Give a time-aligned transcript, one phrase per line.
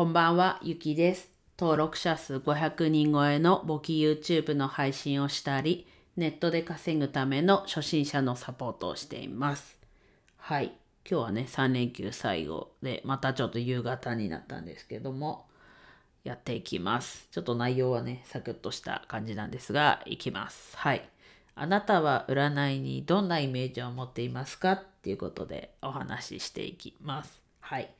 [0.00, 1.30] こんばんは、ゆきです。
[1.58, 9.78] 登録者数500人超えの簿記 YouTube の配信をしたり、ネットで稼ぐための初心者のサポートをしています。
[10.38, 10.72] はい。
[11.06, 15.44] 今日はね、3連休最後で、またちょっと夕方になったんですけども、
[16.24, 17.28] やっていきます。
[17.30, 20.78] ちょっと内容はね、サクッとした感じなんですが、いきます。
[20.78, 21.06] はい。
[21.54, 24.72] あなたは占いにどんなイメージを持っていますか？
[24.72, 27.42] っていうことでお話ししていきます。
[27.60, 27.90] はい。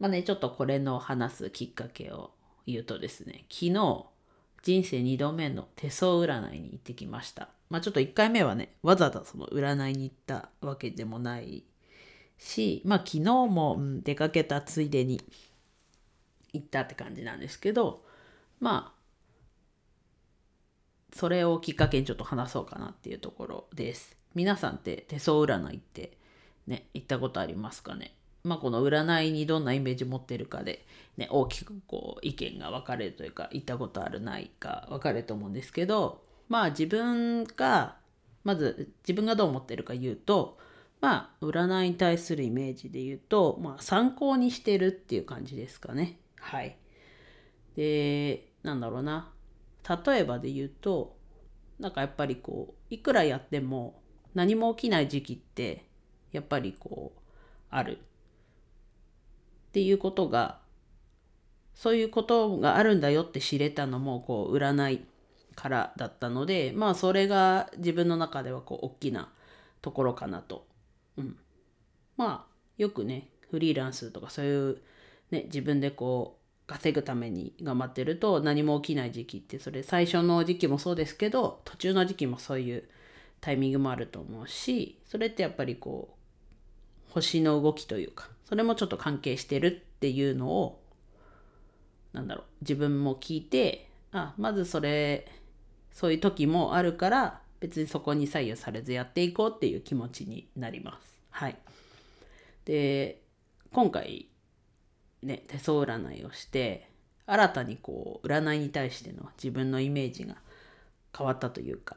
[0.00, 2.32] まあね、ちょっとこれの話すきっかけを
[2.66, 4.06] 言うとですね、昨日、
[4.62, 7.50] 人生2度目の手相占いに行ってきました。
[7.68, 11.64] まあちょっと1回目はね、わざわざその占いに行ったわけでもない
[12.38, 15.20] し、まあ昨日も、うん出かけたついでに
[16.52, 18.02] 行ったって感じなんですけど、
[18.58, 19.00] まあ、
[21.14, 24.16] それをきっかけにちょっと話そうかなっていうところです。
[24.34, 26.16] 皆さんって手相占いって
[26.66, 28.14] ね、行ったことありますかね？
[28.42, 30.86] まあこの占いにどんなイメージ持ってるかで、
[31.16, 37.96] ね、大きくこう意見が分かれるというか、行ったことあるないか分かれると思うんですけど、まあ自分が、
[38.44, 40.58] まず自分がどう思ってるか言うと、
[41.00, 46.18] まあ占いに対するイメージで言うと、まあ参考にしてるっていう感じですかね。
[46.36, 46.76] はい。
[47.76, 49.32] で、なんだろうな。
[50.06, 51.16] 例えばで言うと、
[51.78, 54.00] なんかやっぱりこう、いくらやっても
[54.34, 55.86] 何も起きない時期って、
[56.32, 57.20] やっぱりこう、
[57.70, 57.98] ある。
[59.70, 60.58] っていうことが、
[61.74, 65.04] そういうことがあるんだよって知れたのも、こう、占い
[65.54, 69.32] からだったので、まあ、それが自分の中では、こう、大きな
[69.80, 70.66] ところかなと。
[71.16, 71.36] うん。
[72.16, 74.78] まあ、よくね、フリーランスとかそういう、
[75.30, 82.88] ね、自分でこう、稼ぐために頑張ってると何も起きない時期って、それ最初の時期もそうですけど、途中の時期もそういう
[83.40, 86.19] タイミングもあると思うし、それってやっぱりこう、
[87.10, 90.82] 星の動きというか、それもちょっと関係してるっていうのを、
[92.12, 95.30] なんだろう、自分も聞いて、あ、まずそれ、
[95.92, 101.20] そういう時もあるから、別にそこに左右されずやっていこうっていう気持ちになります。
[101.30, 101.58] はい。
[102.64, 103.22] で、
[103.72, 104.28] 今回、
[105.22, 106.88] ね、手相占いをして、
[107.26, 110.36] 新たにこう、占いに対しての自分のイメージが
[111.16, 111.96] 変わったというか、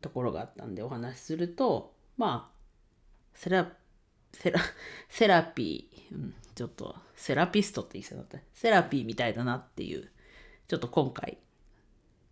[0.00, 2.58] ところがあったんでお話しすると、まあ、
[3.34, 3.72] セラ
[4.32, 4.60] セラ
[5.08, 8.38] セラピー、うん、ちょっとセラピストって言いそうだった。
[8.52, 10.08] セラピーみたいだなっていう
[10.68, 11.38] ちょっと今回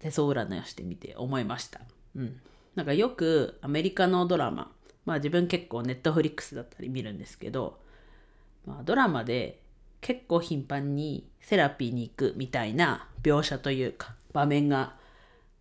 [0.00, 1.80] 手相占いをしてみて思いました、
[2.14, 2.40] うん、
[2.74, 4.70] なんかよくアメリカのドラマ
[5.06, 7.78] まあ自分結構ネットフリックスだったり見るんですけど、
[8.66, 9.62] まあ、ドラマで
[10.00, 14.96] 結構頻繁にセラピーに行くみたいな描写というか場面が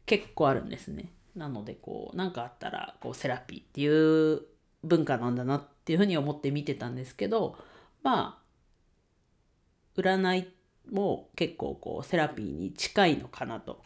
[0.06, 1.12] 結構あるんですね。
[1.36, 4.42] なのでこう何かあったらこうセラピーっていう
[4.84, 7.58] 文化なんだなっっていうふうに思って見てたんですけど
[8.04, 10.48] まあ占い
[10.90, 13.82] も結構こうセラピーに近いのかなと。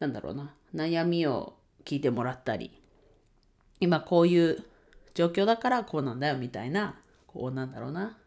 [0.00, 0.54] なんだろうな。
[0.74, 1.54] 悩みを
[1.84, 2.72] 聞いてもらったり
[3.78, 4.64] 今こういう
[5.14, 8.18] 状況だからこうなんだよみたいなこうなんだろうな。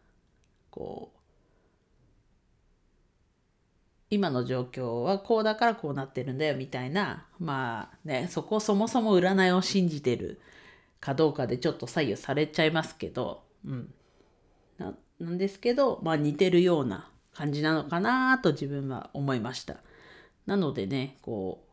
[0.70, 1.16] こう
[4.08, 10.40] 今の状況はこうだからこうなってるんだよみたいなまあねそこそもそも占いを信じてる
[11.00, 13.92] かどうかでちょっと左右されちゃいますけど、うん。
[14.78, 19.76] ななんですけど、まあ似てるような感じなのかなと自分は思いました。
[20.46, 21.64] なのでね、こ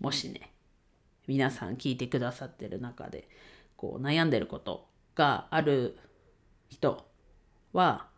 [0.00, 0.52] う、もしね、
[1.26, 3.28] 皆さん聞いてくださってる中で、
[3.76, 5.98] こう悩んでることがある
[6.68, 7.06] 人
[7.72, 8.08] は、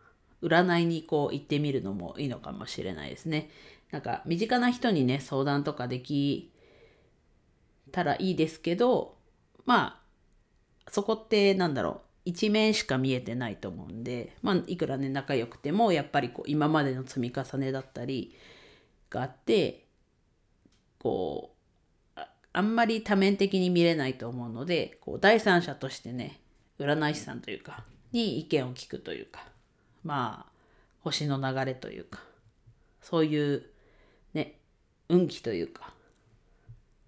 [0.43, 3.51] 占いにこう行ってみるのもいいのかもしれないですね。
[3.91, 6.53] なんか身近な人にね、相談とかでき
[7.91, 9.17] たらいいですけど、
[9.65, 10.08] まあ、
[10.91, 18.37] そこってなんだろう一面しか見えてないと思うんで、まあ、いくらね仲良くてもやっぱりこう今までの積み重ねだったり
[19.09, 19.87] があって
[20.99, 21.53] こ
[22.17, 22.21] う
[22.53, 26.41] あんまり多面的に見れないと思うのでこう第三者としてね
[26.79, 29.47] 占い師さんというかに意見を聞くというか
[30.05, 30.53] まあ
[31.01, 32.21] 星の流れというか
[33.01, 33.63] そういう
[34.35, 34.59] ね
[35.09, 35.93] 運気というか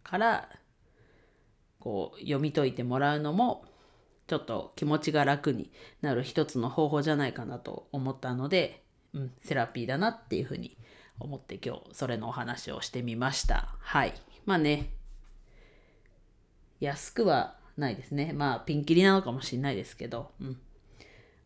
[0.03, 0.49] から
[1.79, 3.65] こう読み解いてもらうのも
[4.31, 5.73] ちょっと気持ちが楽に
[6.03, 10.79] なる一つの方法じゃないかなと思ったので、うん、セラピーだなっていうふうに
[11.19, 13.75] 思って今日それのお話をしてみました。
[13.81, 14.15] はい。
[14.47, 14.91] まあね、
[16.79, 18.33] 安くはないですね。
[18.33, 20.61] まあピンキリなのかもしれないですけど、うん。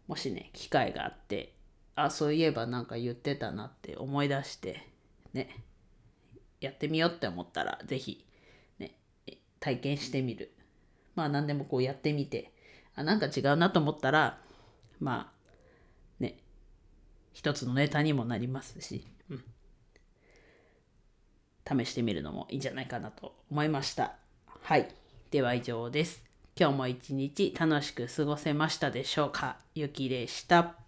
[0.06, 1.54] もしね、機会があって、
[1.94, 4.86] あ、そういえばなんか言ってたなって思い出して、
[5.32, 5.64] ね、
[6.60, 8.26] やってみようって思ったら、ぜひ、
[8.78, 8.98] ね、
[9.58, 10.52] 体験してみる。
[11.14, 12.52] まあ何でもこうやってみて、
[12.96, 14.38] あ、なんか違うなと思ったら、
[15.00, 16.38] まあ、ね、
[17.32, 19.44] 一つのネタにもなりますし、うん、
[21.85, 24.14] 試してみるのもいいんじゃないかなと思いました。
[24.62, 24.88] はい。
[25.31, 26.23] では以上です。
[26.56, 29.56] 今日も一日楽しく過ごせましたでしょうか？
[29.75, 30.83] ゆきでした